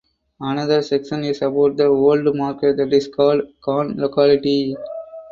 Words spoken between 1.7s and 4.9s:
the old market that is called (khan) locally.